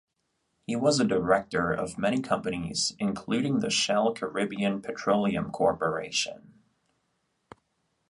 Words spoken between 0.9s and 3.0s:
a director of many companies